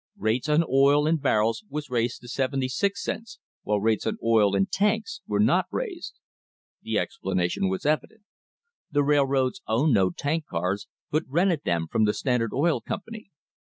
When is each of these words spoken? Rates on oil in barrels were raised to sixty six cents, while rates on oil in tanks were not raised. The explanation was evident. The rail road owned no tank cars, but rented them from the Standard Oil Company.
Rates 0.17 0.49
on 0.49 0.63
oil 0.67 1.05
in 1.05 1.17
barrels 1.17 1.63
were 1.69 1.79
raised 1.87 2.21
to 2.21 2.27
sixty 2.27 2.67
six 2.69 3.03
cents, 3.03 3.37
while 3.61 3.79
rates 3.79 4.07
on 4.07 4.17
oil 4.23 4.55
in 4.55 4.65
tanks 4.65 5.21
were 5.27 5.39
not 5.39 5.67
raised. 5.69 6.17
The 6.81 6.97
explanation 6.97 7.69
was 7.69 7.85
evident. 7.85 8.23
The 8.89 9.03
rail 9.03 9.27
road 9.27 9.53
owned 9.67 9.93
no 9.93 10.09
tank 10.09 10.47
cars, 10.47 10.87
but 11.11 11.25
rented 11.29 11.65
them 11.65 11.85
from 11.87 12.05
the 12.05 12.15
Standard 12.15 12.51
Oil 12.51 12.81
Company. 12.81 13.29